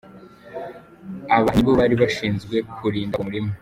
Aba 1.35 1.49
nibo 1.53 1.71
bari 1.79 1.95
bashinzwe 2.01 2.55
kurinda 2.77 3.13
uwo 3.17 3.23
murima. 3.27 3.51